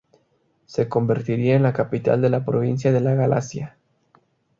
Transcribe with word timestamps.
Se 0.65 0.89
convertiría 0.89 1.55
en 1.55 1.61
la 1.61 1.73
capital 1.73 2.23
de 2.23 2.31
la 2.31 2.43
provincia 2.43 2.91
de 2.91 3.01
la 3.01 3.13
Gallaecia. 3.13 3.77